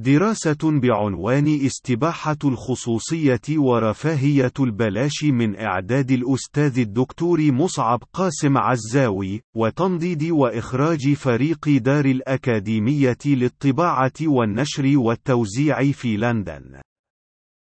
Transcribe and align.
دراسة 0.00 0.80
بعنوان 0.80 1.60
استباحة 1.66 2.36
الخصوصية 2.44 3.40
ورفاهية 3.50 4.52
البلاش 4.60 5.24
من 5.24 5.56
إعداد 5.56 6.10
الأستاذ 6.10 6.78
الدكتور 6.78 7.52
مصعب 7.52 8.02
قاسم 8.12 8.58
عزاوي، 8.58 9.40
وتنضيد 9.56 10.22
وإخراج 10.30 11.12
فريق 11.12 11.68
دار 11.68 12.04
الأكاديمية 12.04 13.18
للطباعة 13.26 14.12
والنشر 14.22 14.98
والتوزيع 14.98 15.92
في 15.92 16.16
لندن. 16.16 16.80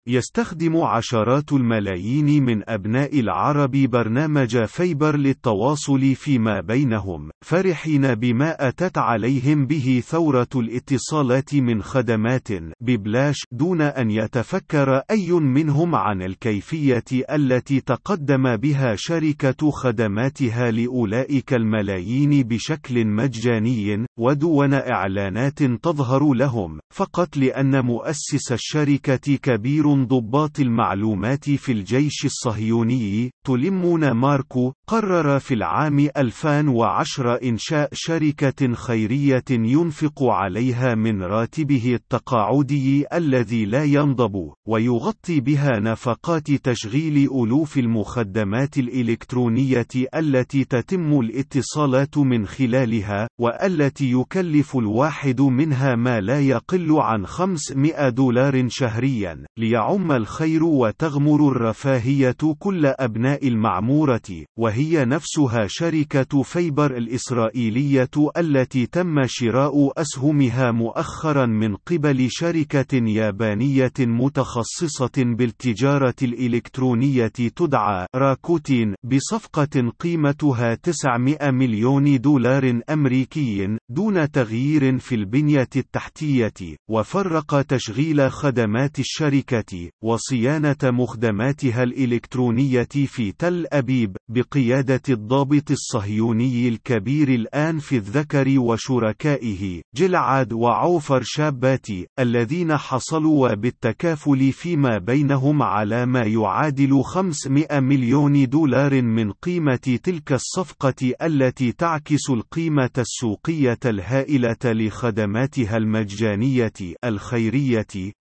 يستخدم 0.09 0.77
عشرات 0.77 1.53
الملايين 1.53 2.45
من 2.45 2.71
أبناء 2.71 3.21
العرب 3.21 3.71
برنامج 3.71 4.65
فيبر 4.65 5.17
للتواصل 5.17 6.15
فيما 6.15 6.61
بينهم، 6.61 7.31
فرحين 7.45 8.15
بما 8.15 8.69
أتت 8.69 8.99
عليهم 8.99 9.67
به 9.67 10.03
ثورة 10.07 10.49
الاتصالات 10.57 11.55
من 11.55 11.83
خدمات 11.83 12.49
ببلاش 12.81 13.37
دون 13.53 13.81
أن 13.81 14.11
يتفكر 14.11 15.03
أي 15.11 15.33
منهم 15.33 15.95
عن 15.95 16.23
الكيفية 16.23 17.05
التي 17.31 17.81
تقدم 17.81 18.57
بها 18.57 18.95
شركة 18.97 19.71
خدماتها 19.71 20.71
لأولئك 20.71 21.55
الملايين 21.55 22.43
بشكل 22.43 23.07
مجاني، 23.07 24.07
ودون 24.19 24.75
إعلانات 24.75 25.63
تظهر 25.63 26.35
لهم، 26.35 26.81
فقط 26.95 27.37
لأن 27.37 27.85
مؤسس 27.85 28.53
الشركة 28.53 29.37
كبير 29.37 29.95
ضباط 30.05 30.61
المعلومات 30.61 31.51
في 31.51 31.73
الجيش 31.73 32.25
الصهيوني 32.25 33.31
تلمون 33.47 34.11
ماركو 34.11 34.73
قرر 34.89 35.39
في 35.39 35.55
العام 35.55 36.09
2010 36.17 37.35
إنشاء 37.35 37.89
شركة 37.93 38.75
خيرية 38.75 39.45
ينفق 39.51 40.23
عليها 40.23 40.95
من 40.95 41.23
راتبه 41.23 41.95
التقاعدي 41.95 43.05
الذي 43.13 43.65
لا 43.65 43.85
ينضب 43.85 44.53
ويغطي 44.69 45.41
بها 45.41 45.81
نفقات 45.81 46.51
تشغيل 46.51 47.17
ألوف 47.17 47.79
المخدمات 47.79 48.79
الإلكترونية 48.79 49.87
التي 50.15 50.65
تتم 50.65 51.21
الاتصالات 51.21 52.19
من 52.19 52.47
خلالها 52.47 53.29
والتي 53.41 54.08
يكلف 54.11 54.77
الواحد 54.77 55.41
منها 55.41 55.97
ما 55.97 56.21
لا 56.21 56.41
يقل 56.41 56.93
عن 56.93 57.27
500 57.27 58.09
دولار 58.09 58.69
شهريا 58.69 59.45
ليعم 59.59 60.13
الخير 60.13 60.65
وتغمر 60.65 61.49
الرفاهية 61.49 62.37
كل 62.59 62.87
أبناء 62.87 63.49
المعمورة 63.49 64.45
وهي 64.59 65.05
نفسها 65.05 65.67
شركة 65.67 66.43
فيبر 66.43 66.97
الإسرائيلية 66.97 68.11
التي 68.37 68.87
تم 68.87 69.23
شراء 69.27 69.93
أسهمها 70.01 70.71
مؤخرا 70.71 71.47
من 71.47 71.77
قبل 71.77 72.27
شركة 72.31 72.95
يابانية 72.95 73.93
متخصصة 74.01 75.13
بالتجارة 75.17 76.15
الإلكترونية 76.23 77.27
تدعى 77.27 78.07
راكوتين 78.17 78.95
بصفقة 79.05 79.93
قيمتها 80.01 80.75
900 80.75 81.51
مليون 81.51 82.21
دولار 82.21 82.81
أمريكي 82.91 83.79
دون 83.99 84.31
تغيير 84.31 84.99
في 84.99 85.15
البنية 85.15 85.69
التحتية 85.77 86.77
وفرق 86.91 87.63
تشغيل 87.63 88.31
خدمات 88.31 88.99
الشركة 88.99 89.91
وصيانة 90.05 90.77
مخدماتها 90.83 91.83
الإلكترونية 91.83 92.89
في 93.07 93.33
تل 93.33 93.67
أبيب 93.73 94.17
بقيادة 94.29 95.03
الضابط 95.09 95.71
الصهيوني 95.71 96.69
الكبير 96.69 97.29
الآن 97.29 97.79
في 97.79 97.97
الذكر 97.97 98.59
وشركائه 98.59 99.83
جلعاد 99.95 100.53
وعوفر 100.53 101.21
شاباتي 101.25 102.07
الذين 102.19 102.77
حصلوا 102.77 103.55
بالتكافل 103.55 104.53
فيما 104.53 104.99
بينهم 104.99 105.63
على 105.63 106.07
ما 106.07 106.23
يعادل 106.23 107.03
500 107.03 107.81
مليون 107.81 108.49
دولار 108.49 109.03
من 109.03 109.33
قيمة 109.33 109.99
تلك 110.03 110.33
الصفقة 110.33 111.13
التي 111.23 111.73
تعكس 111.73 112.31
القيمة 112.31 112.91
السوقية 112.99 113.88
الهائلة 113.89 114.57
لخدماتها 114.65 115.77
المجانية 115.77 116.73
الخيرية 117.05 118.13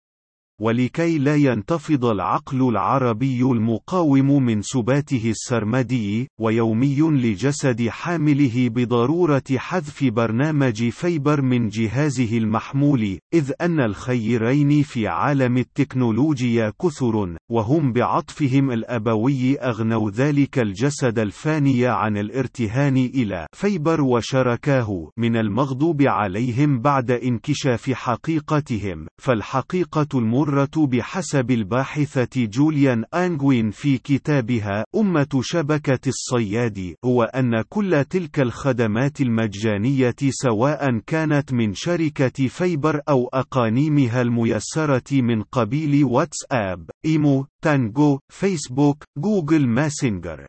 ولكي 0.62 1.18
لا 1.18 1.36
ينتفض 1.36 2.06
العقل 2.06 2.70
العربي 2.70 3.42
المقاوم 3.42 4.44
من 4.44 4.62
سباته 4.62 5.30
السرمدي 5.30 6.28
ويومي 6.40 7.00
لجسد 7.02 7.90
حامله 7.90 8.70
بضرورة 8.70 9.44
حذف 9.56 10.04
برنامج 10.04 10.90
فيبر 10.90 11.42
من 11.42 11.70
جهازه 11.70 12.38
المحمول 12.38 13.20
إذ 13.34 13.52
أن 13.62 13.80
الخيرين 13.80 14.84
في 14.84 15.08
عالم 15.08 15.58
التكنولوجيا 15.58 16.74
كثر 16.82 17.38
وهم 17.52 17.94
بعطفهم 17.94 18.72
الأبوي 18.72 19.58
أغنوا 19.58 20.12
ذلك 20.12 20.60
الجسد 20.60 21.20
الفاني 21.20 21.88
عن 21.88 22.18
الارتهان 22.18 22.98
إلى 22.98 23.48
فيبر 23.54 24.02
وشركاه. 24.02 25.10
من 25.18 25.36
المغضوب 25.38 26.02
عليهم 26.02 26.80
بعد 26.80 27.12
انكشاف 27.12 27.92
حقيقتهم 27.92 29.08
فالحقيقة 29.22 30.08
المر 30.16 30.47
المرة 30.48 30.88
بحسب 30.88 31.52
الباحثة 31.52 32.46
جوليان 32.46 33.04
أنغوين 33.14 33.72
في 33.72 33.98
كتابها 33.98 34.86
أمة 34.96 35.28
شبكة 35.42 36.00
الصياد 36.08 36.96
هو 37.06 37.24
أن 37.24 37.62
كل 37.70 38.06
تلك 38.10 38.40
الخدمات 38.40 39.22
المجانية 39.22 40.16
سواء 40.30 41.00
كانت 41.08 41.54
من 41.54 41.74
شركة 41.74 42.48
فيبر 42.48 43.02
أو 43.10 43.28
أقانيمها 43.28 44.22
الميسرة 44.22 45.22
من 45.22 45.44
قبيل 45.44 46.04
واتساب، 46.04 46.90
إيمو، 47.06 47.46
تانجو، 47.62 48.20
فيسبوك، 48.30 49.04
جوجل 49.18 49.68
ماسنجر. 49.68 50.46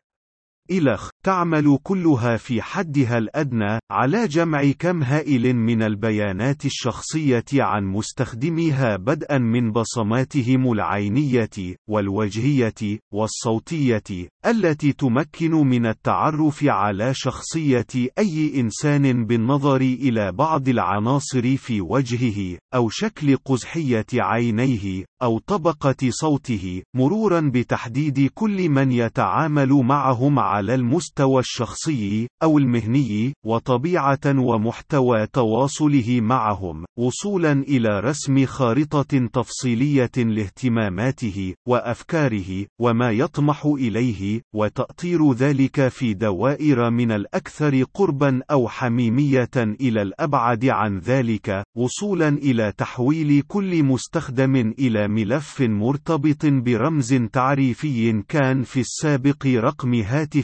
إلخ 0.70 1.10
تعمل 1.24 1.78
كلها 1.82 2.36
في 2.36 2.62
حدها 2.62 3.18
الأدنى 3.18 3.78
على 3.90 4.28
جمع 4.28 4.70
كم 4.78 5.02
هائل 5.02 5.56
من 5.56 5.82
البيانات 5.82 6.64
الشخصية 6.64 7.44
عن 7.54 7.84
مستخدميها 7.84 8.96
بدءا 8.96 9.38
من 9.38 9.72
بصماتهم 9.72 10.72
العينية 10.72 11.76
والوجهية 11.90 12.98
والصوتية 13.14 14.28
التي 14.46 14.92
تمكن 14.92 15.50
من 15.50 15.86
التعرف 15.86 16.64
على 16.64 17.14
شخصية 17.14 17.86
أي 18.18 18.60
إنسان 18.60 19.26
بالنظر 19.26 19.80
إلى 19.80 20.32
بعض 20.32 20.68
العناصر 20.68 21.56
في 21.56 21.80
وجهه 21.80 22.58
أو 22.74 22.88
شكل 22.88 23.36
قزحية 23.36 24.06
عينيه 24.14 25.04
أو 25.22 25.38
طبقة 25.38 25.96
صوته 26.08 26.82
مرورا 26.96 27.50
بتحديد 27.54 28.30
كل 28.34 28.68
من 28.68 28.92
يتعامل 28.92 29.68
معهم 29.68 30.38
على 30.38 30.57
المستوى 30.60 31.40
الشخصي 31.40 32.28
أو 32.42 32.58
المهني 32.58 33.34
وطبيعة 33.46 34.18
ومحتوى 34.26 35.26
تواصله 35.26 36.20
معهم 36.20 36.84
وصولا 36.98 37.52
إلى 37.52 38.00
رسم 38.00 38.46
خارطة 38.46 39.26
تفصيلية 39.32 40.10
لاهتماماته 40.16 41.54
وأفكاره 41.68 42.66
وما 42.80 43.10
يطمح 43.10 43.66
إليه 43.66 44.42
وتأطير 44.54 45.32
ذلك 45.32 45.88
في 45.88 46.14
دوائر 46.14 46.90
من 46.90 47.12
الأكثر 47.12 47.82
قربا 47.94 48.40
أو 48.50 48.68
حميمية 48.68 49.50
إلى 49.56 50.02
الأبعد 50.02 50.64
عن 50.64 50.98
ذلك 50.98 51.64
وصولا 51.76 52.28
إلى 52.28 52.72
تحويل 52.78 53.42
كل 53.48 53.82
مستخدم 53.82 54.74
إلى 54.78 55.08
ملف 55.08 55.60
مرتبط 55.60 56.46
برمز 56.46 57.14
تعريفي 57.32 58.22
كان 58.28 58.62
في 58.62 58.80
السابق 58.80 59.46
رقم 59.46 59.94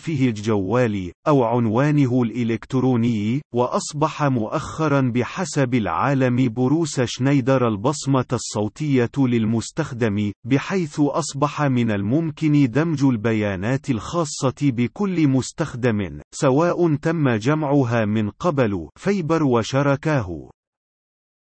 هاتفه 0.04 0.24
الجوالي 0.28 1.12
أو 1.28 1.44
عنوانه 1.44 2.22
الإلكتروني 2.22 3.42
وأصبح 3.54 4.22
مؤخرا 4.22 5.00
بحسب 5.14 5.74
العالم 5.74 6.52
بروس 6.52 7.00
شنيدر 7.00 7.68
البصمة 7.68 8.26
الصوتية 8.32 9.10
للمستخدم 9.18 10.32
بحيث 10.44 11.00
أصبح 11.00 11.62
من 11.62 11.90
الممكن 11.90 12.70
دمج 12.70 13.04
البيانات 13.04 13.90
الخاصة 13.90 14.54
بكل 14.62 15.28
مستخدم 15.28 16.20
سواء 16.32 16.94
تم 16.96 17.28
جمعها 17.28 18.04
من 18.04 18.30
قبل 18.30 18.88
فيبر 18.96 19.42
وشركاه. 19.42 20.50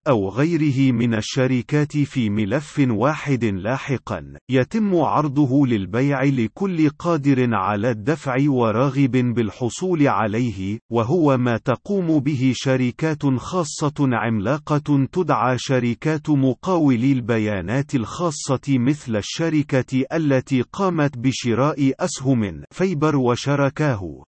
أو 0.07 0.29
غيره 0.29 0.91
من 0.91 1.13
الشركات 1.13 1.97
في 1.97 2.29
ملف 2.29 2.81
واحد 2.89 3.45
لاحقا 3.45 4.33
يتم 4.49 4.95
عرضه 4.95 5.67
للبيع 5.67 6.23
لكل 6.23 6.89
قادر 6.89 7.55
على 7.55 7.91
الدفع 7.91 8.35
وراغب 8.47 9.11
بالحصول 9.11 10.07
عليه 10.07 10.79
وهو 10.91 11.37
ما 11.37 11.57
تقوم 11.57 12.19
به 12.19 12.51
شركات 12.55 13.25
خاصة 13.25 13.93
عملاقة 13.99 15.07
تدعى 15.11 15.57
شركات 15.57 16.29
مقاولي 16.29 17.11
البيانات 17.11 17.95
الخاصة 17.95 18.61
مثل 18.69 19.15
الشركة 19.15 20.03
التي 20.13 20.61
قامت 20.61 21.17
بشراء 21.17 21.93
أسهم 21.99 22.63
فيبر 22.71 23.15
وشركاه. 23.15 24.30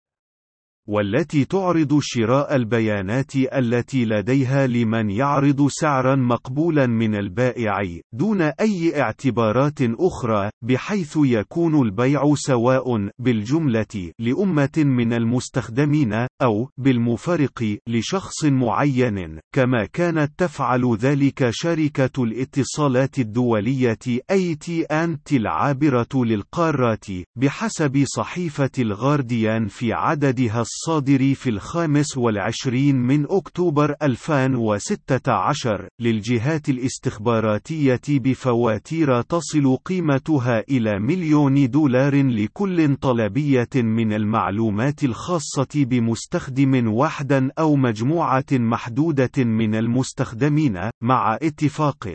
والتي 0.91 1.45
تعرض 1.45 1.99
شراء 2.03 2.57
البيانات 2.57 3.37
التي 3.37 4.05
لديها 4.05 4.67
لمن 4.67 5.11
يعرض 5.11 5.69
سعرا 5.69 6.17
مقبولا 6.17 6.87
من 6.87 7.15
البائع 7.15 8.01
دون 8.13 8.43
أي 8.43 9.01
اعتبارات 9.01 9.79
أخرى 9.83 10.51
بحيث 10.65 11.19
يكون 11.25 11.83
البيع 11.83 12.35
سواء 12.35 13.09
بالجملة 13.19 14.13
لأمة 14.19 14.71
من 14.77 15.13
المستخدمين 15.13 16.27
أو 16.43 16.69
بالمفرق 16.79 17.79
لشخص 17.89 18.45
معين 18.45 19.39
كما 19.55 19.85
كانت 19.93 20.33
تفعل 20.39 20.97
ذلك 20.97 21.51
شركة 21.51 22.25
الاتصالات 22.25 23.19
الدولية 23.19 23.99
AT&T 24.33 25.33
العابرة 25.33 26.09
للقارات 26.15 27.07
بحسب 27.37 28.05
صحيفة 28.07 28.71
الغارديان 28.79 29.67
في 29.69 29.93
عددها 29.93 30.61
الصادر 30.81 31.35
في 31.35 31.51
الخامس 31.51 32.17
والعشرين 32.17 32.97
من 32.97 33.27
أكتوبر 33.31 33.95
2016 34.03 35.89
للجهات 36.01 36.69
الاستخباراتية 36.69 38.01
بفواتير 38.09 39.23
تصل 39.23 39.77
قيمتها 39.85 40.63
إلى 40.71 40.99
مليون 40.99 41.71
دولار 41.71 42.23
لكل 42.23 42.97
طلبية 42.97 43.69
من 43.75 44.13
المعلومات 44.13 45.05
الخاصة 45.05 45.69
بمستخدم 45.75 46.89
واحدا 46.89 47.51
أو 47.59 47.77
مجموعة 47.77 48.45
محدودة 48.53 49.45
من 49.45 49.75
المستخدمين 49.75 50.91
مع 51.03 51.39
اتفاق. 51.43 52.09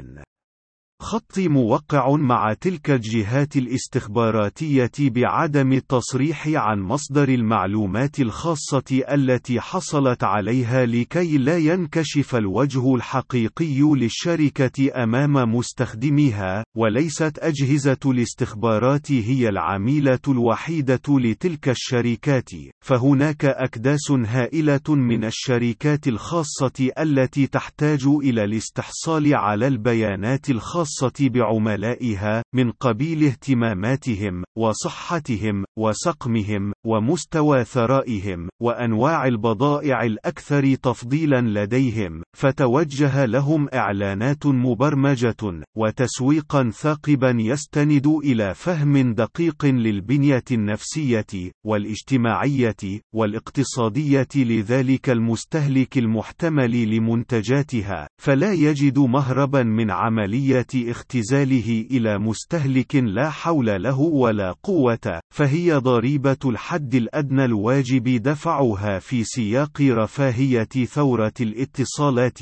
خط 1.01 1.39
موقع 1.39 2.15
مع 2.15 2.53
تلك 2.53 2.91
الجهات 2.91 3.55
الاستخباراتية 3.55 4.91
بعدم 4.99 5.73
التصريح 5.73 6.47
عن 6.47 6.79
مصدر 6.79 7.29
المعلومات 7.29 8.19
الخاصة 8.19 9.03
التي 9.11 9.61
حصلت 9.61 10.23
عليها 10.23 10.85
لكي 10.85 11.37
لا 11.37 11.57
ينكشف 11.57 12.35
الوجه 12.35 12.95
الحقيقي 12.95 13.79
للشركة 13.81 15.03
أمام 15.03 15.33
مستخدميها، 15.55 16.63
وليست 16.77 17.39
أجهزة 17.39 17.99
الاستخبارات 18.05 19.11
هي 19.11 19.49
العميلة 19.49 20.19
الوحيدة 20.27 21.01
لتلك 21.09 21.69
الشركات، 21.69 22.49
فهناك 22.81 23.45
أكداس 23.45 24.11
هائلة 24.11 24.95
من 24.95 25.25
الشركات 25.25 26.07
الخاصة 26.07 26.89
التي 26.99 27.47
تحتاج 27.47 28.05
إلى 28.07 28.43
الاستحصال 28.43 29.35
على 29.35 29.67
البيانات 29.67 30.49
الخاصة 30.49 30.84
الخاصة 30.85 31.29
بعملائها 31.29 32.43
من 32.55 32.71
قبيل 32.71 33.23
اهتماماتهم 33.23 34.43
وصحتهم 34.57 35.65
وسقمهم 35.79 36.73
ومستوى 36.85 37.63
ثرائهم 37.63 38.49
وأنواع 38.61 39.27
البضائع 39.27 40.03
الأكثر 40.03 40.75
تفضيلا 40.75 41.41
لديهم 41.41 42.23
فتوجه 42.37 43.25
لهم 43.25 43.67
إعلانات 43.73 44.45
مبرمجة 44.45 45.61
وتسويقا 45.77 46.69
ثاقبا 46.69 47.35
يستند 47.39 48.07
إلى 48.07 48.53
فهم 48.53 49.13
دقيق 49.13 49.65
للبنية 49.65 50.43
النفسية 50.51 51.51
والاجتماعية 51.65 53.01
والاقتصادية 53.15 54.27
لذلك 54.35 55.09
المستهلك 55.09 55.97
المحتمل 55.97 56.95
لمنتجاتها 56.95 58.07
فلا 58.21 58.53
يجد 58.53 58.99
مهربا 58.99 59.63
من 59.63 59.91
عملية 59.91 60.65
اختزاله 60.75 61.85
إلى 61.91 62.17
مستهلك 62.17 62.95
لا 62.95 63.29
حول 63.29 63.83
له 63.83 63.99
ولا 63.99 64.51
قوة، 64.63 65.19
فهي 65.33 65.73
ضريبة 65.73 66.37
الحد 66.45 66.95
الأدنى 66.95 67.45
الواجب 67.45 68.21
دفعها 68.21 68.99
في 68.99 69.23
سياق 69.23 69.81
رفاهية 69.81 70.85
ثورة 70.85 71.33
الاتصالات، 71.41 72.39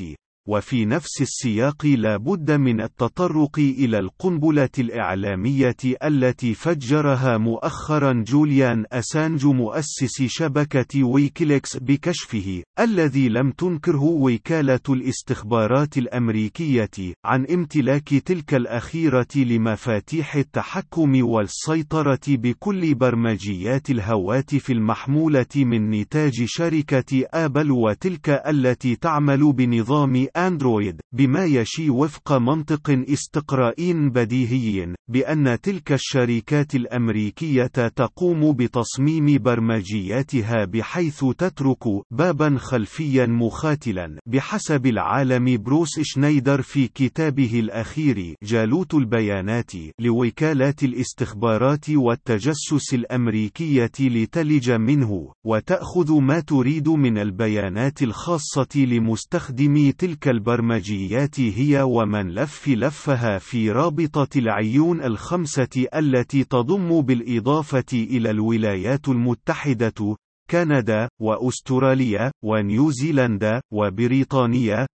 وفي 0.48 0.84
نفس 0.84 1.22
السياق 1.22 1.86
لا 1.86 2.16
بد 2.16 2.50
من 2.50 2.80
التطرق 2.80 3.58
إلى 3.58 3.98
القنبلة 3.98 4.68
الإعلامية 4.78 5.76
التي 6.04 6.54
فجرها 6.54 7.38
مؤخرا 7.38 8.12
جوليان 8.12 8.84
أسانج 8.92 9.46
مؤسس 9.46 10.22
شبكة 10.22 11.04
ويكيليكس 11.04 11.76
بكشفه 11.76 12.62
الذي 12.80 13.28
لم 13.28 13.50
تنكره 13.50 14.02
وكالة 14.04 14.80
الاستخبارات 14.88 15.98
الأمريكية 15.98 16.90
عن 17.24 17.46
امتلاك 17.46 18.08
تلك 18.08 18.54
الأخيرة 18.54 19.26
لمفاتيح 19.36 20.36
التحكم 20.36 21.24
والسيطرة 21.24 22.20
بكل 22.28 22.94
برمجيات 22.94 23.90
الهواتف 23.90 24.70
المحمولة 24.70 25.46
من 25.56 25.90
نتاج 25.90 26.44
شركة 26.44 27.24
آبل 27.34 27.70
وتلك 27.70 28.28
التي 28.28 28.96
تعمل 28.96 29.52
بنظام 29.52 30.26
أندرويد 30.36 31.00
بما 31.12 31.44
يشي 31.44 31.90
وفق 31.90 32.32
منطق 32.32 33.04
استقرائي 33.08 33.92
بديهي 33.92 34.94
بأن 35.08 35.60
تلك 35.60 35.92
الشركات 35.92 36.74
الأمريكية 36.74 37.66
تقوم 37.66 38.52
بتصميم 38.52 39.38
برمجياتها 39.42 40.64
بحيث 40.64 41.24
تترك 41.38 41.84
بابا 42.10 42.58
خلفيا 42.58 43.26
مخاتلا 43.26 44.18
بحسب 44.26 44.86
العالم 44.86 45.62
بروس 45.62 46.00
شنايدر 46.02 46.62
في 46.62 46.88
كتابه 46.88 47.60
الأخير 47.60 48.34
جالوت 48.42 48.94
البيانات 48.94 49.72
لوكالات 50.00 50.82
الاستخبارات 50.84 51.90
والتجسس 51.90 52.94
الأمريكية 52.94 53.90
لتلج 54.00 54.70
منه 54.70 55.32
وتأخذ 55.46 56.20
ما 56.20 56.40
تريد 56.40 56.88
من 56.88 57.18
البيانات 57.18 58.02
الخاصة 58.02 58.68
لمستخدمي 58.76 59.92
تلك 59.92 60.23
تلك 60.24 60.34
البرمجيات 60.34 61.40
هي 61.40 61.82
ومن 61.82 62.30
لف 62.30 62.68
لفها 62.68 63.38
في 63.38 63.70
رابطة 63.70 64.38
العيون 64.38 65.02
الخمسة 65.02 65.86
التي 65.94 66.44
تضم 66.44 67.00
بالإضافة 67.00 67.92
إلى 67.92 68.30
الولايات 68.30 69.08
المتحدة، 69.08 70.16
كندا، 70.50 71.08
وأستراليا، 71.20 72.30
ونيوزيلندا، 72.44 73.60
وبريطانيا، 73.72 74.86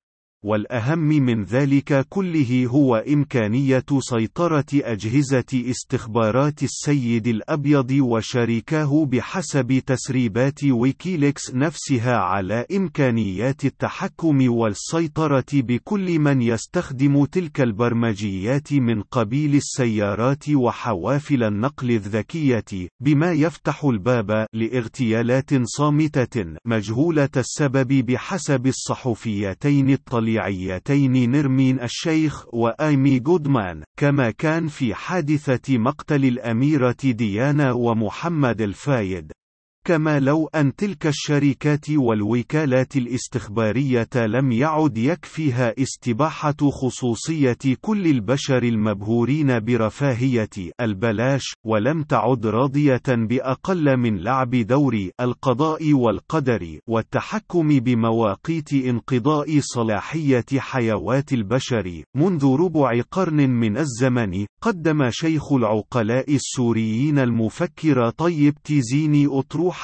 والأهم 0.45 0.99
من 0.99 1.43
ذلك 1.43 2.05
كله 2.09 2.65
هو 2.67 2.95
إمكانية 2.95 3.85
سيطرة 3.99 4.65
أجهزة 4.73 5.45
استخبارات 5.53 6.63
السيد 6.63 7.27
الأبيض 7.27 7.91
وشركاه 7.91 9.05
بحسب 9.05 9.81
تسريبات 9.85 10.63
ويكيليكس 10.63 11.55
نفسها 11.55 12.17
على 12.17 12.65
إمكانيات 12.75 13.65
التحكم 13.65 14.51
والسيطرة 14.51 15.45
بكل 15.53 16.19
من 16.19 16.41
يستخدم 16.41 17.25
تلك 17.25 17.61
البرمجيات 17.61 18.73
من 18.73 19.01
قبيل 19.01 19.55
السيارات 19.55 20.49
وحوافل 20.49 21.43
النقل 21.43 21.91
الذكية، 21.91 22.89
بما 22.99 23.31
يفتح 23.31 23.85
الباب 23.85 24.47
لاغتيالات 24.53 25.49
صامتة 25.63 26.45
مجهولة 26.65 27.29
السبب 27.37 27.87
بحسب 28.05 28.67
الصحفيتين 28.67 29.89
الطليعيتين 29.89 30.28
الطليعيتين 30.29 31.31
نرمين 31.31 31.79
الشيخ 31.79 32.53
وآيمي 32.53 33.19
جودمان 33.19 33.83
كما 33.99 34.31
كان 34.31 34.67
في 34.67 34.95
حادثة 34.95 35.77
مقتل 35.77 36.25
الأميرة 36.25 36.95
ديانا 37.03 37.71
ومحمد 37.71 38.61
الفايد. 38.61 39.31
كما 39.89 40.19
لو 40.19 40.47
أن 40.55 40.75
تلك 40.75 41.07
الشركات 41.07 41.89
والوكالات 41.89 42.97
الاستخبارية 42.97 44.09
لم 44.15 44.51
يعد 44.51 44.97
يكفيها 44.97 45.73
استباحة 45.81 46.55
خصوصية 46.71 47.57
كل 47.81 48.07
البشر 48.07 48.63
المبهورين 48.63 49.59
برفاهية 49.59 50.49
البلاش، 50.81 51.43
ولم 51.65 52.03
تعد 52.03 52.45
راضية 52.45 53.01
بأقل 53.07 53.97
من 53.97 54.17
لعب 54.17 54.55
دور 54.55 55.09
القضاء 55.21 55.93
والقدر 55.93 56.79
والتحكم 56.87 57.79
بمواقيت 57.79 58.73
انقضاء 58.73 59.59
صلاحية 59.59 60.45
حيوات 60.57 61.33
البشر. 61.33 62.03
منذ 62.15 62.45
ربع 62.45 63.01
قرن 63.11 63.49
من 63.49 63.77
الزمن، 63.77 64.45
قدم 64.61 65.09
شيخ 65.09 65.53
العقلاء 65.53 66.35
السوريين 66.35 67.19
المفكر 67.19 68.09
طيب 68.09 68.53
تيزيني 68.63 69.27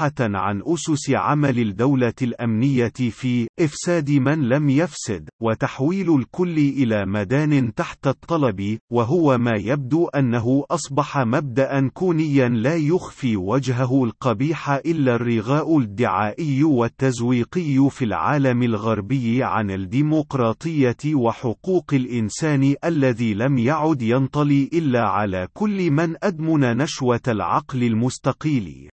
أطروح 0.02 0.12
عن 0.20 0.62
أسس 0.66 1.10
عمل 1.10 1.60
الدولة 1.60 2.14
الأمنية 2.22 2.94
في 3.12 3.48
إفساد 3.60 4.12
من 4.12 4.50
لم 4.50 4.70
يفسد، 4.70 5.30
وتحويل 5.42 6.16
الكل 6.16 6.58
إلى 6.58 7.06
مدان 7.06 7.74
تحت 7.74 8.08
الطلب، 8.08 8.78
وهو 8.92 9.38
ما 9.38 9.52
يبدو 9.56 10.08
أنه 10.08 10.66
أصبح 10.72 11.18
مبدأ 11.18 11.88
كونيا 11.88 12.50
لا 12.50 12.76
يخفي 12.76 13.38
وجهه 13.38 14.04
القبيح 14.04 14.70
إلا 14.70 15.16
الرغاء 15.16 15.80
الدعائي 15.80 16.64
والتزويقي 16.64 17.90
في 17.90 18.06
العالم 18.06 18.64
الغربي 18.64 19.44
عن 19.44 19.72
الديمقراطية 19.72 21.16
وحقوق 21.16 21.94
الإنسان 21.94 22.76
الذي 22.86 23.34
لم 23.34 23.58
يعد 23.58 24.02
ينطلي 24.02 24.70
إلا 24.74 25.10
على 25.10 25.48
كل 25.54 25.92
من 25.92 26.16
أدمن 26.24 26.78
نشوة 26.78 27.22
العقل 27.28 27.84
المستقيل. 27.84 28.90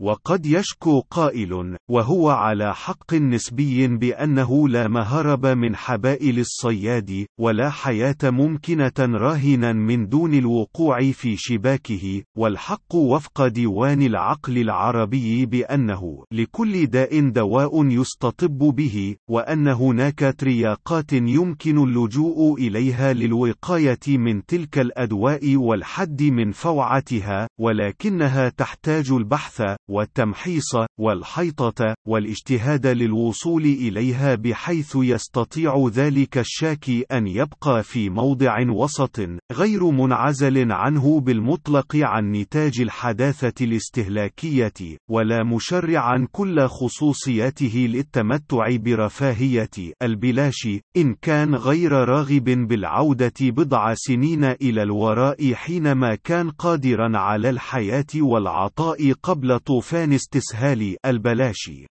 وقد 0.00 0.46
يشكو 0.46 1.00
قائل 1.00 1.76
وهو 1.90 2.30
على 2.30 2.74
حق 2.74 3.14
نسبي 3.14 3.86
بأنه 3.86 4.68
لا 4.68 4.88
مهرب 4.88 5.46
من 5.46 5.76
حبائل 5.76 6.38
الصياد 6.38 7.26
ولا 7.40 7.70
حياة 7.70 8.16
ممكنة 8.22 8.92
راهنا 8.98 9.72
من 9.72 10.08
دون 10.08 10.34
الوقوع 10.34 11.10
في 11.10 11.36
شباكه 11.36 12.22
والحق 12.36 12.94
وفق 12.94 13.46
ديوان 13.46 14.02
العقل 14.02 14.58
العربي 14.58 15.46
بأنه 15.46 16.24
لكل 16.32 16.86
داء 16.86 17.28
دواء 17.30 17.86
يستطب 17.86 18.58
به 18.58 19.16
وأن 19.30 19.68
هناك 19.68 20.34
ترياقات 20.38 21.12
يمكن 21.12 21.78
اللجوء 21.78 22.54
إليها 22.58 23.12
للوقاية 23.12 24.18
من 24.18 24.46
تلك 24.46 24.78
الأدواء 24.78 25.56
والحد 25.56 26.22
من 26.22 26.50
فوعتها 26.52 27.48
ولكنها 27.60 28.48
تحتاج 28.48 29.12
البحث 29.12 29.62
والتمحيص 29.88 30.76
والحيطة 31.00 31.94
والاجتهاد 32.06 32.86
للوصول 32.86 33.62
إليها 33.62 34.34
بحيث 34.34 34.96
يستطيع 34.96 35.88
ذلك 35.92 36.38
الشاكي 36.38 37.04
أن 37.12 37.26
يبقى 37.26 37.82
في 37.82 38.10
موضع 38.10 38.56
وسط 38.70 39.20
غير 39.52 39.90
منعزل 39.90 40.72
عنه 40.72 41.20
بالمطلق 41.20 41.96
عن 41.96 42.32
نتاج 42.32 42.80
الحداثة 42.80 43.64
الاستهلاكية 43.64 44.98
ولا 45.10 45.44
مشرعا 45.44 46.26
كل 46.32 46.66
خصوصياته 46.66 47.88
للتمتع 47.90 48.76
برفاهية 48.76 49.70
البلاش 50.02 50.68
إن 50.96 51.14
كان 51.22 51.54
غير 51.54 51.92
راغب 51.92 52.44
بالعودة 52.44 53.32
بضع 53.40 53.94
سنين 53.94 54.44
إلى 54.44 54.82
الوراء 54.82 55.54
حينما 55.54 56.14
كان 56.14 56.50
قادرا 56.50 57.18
على 57.18 57.50
الحياة 57.50 58.06
والعطاء 58.16 59.12
قبل 59.12 59.58
طوفان 59.78 60.12
استسهال 60.12 60.96
البلاشي. 61.06 61.86